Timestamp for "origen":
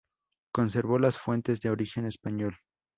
1.69-2.07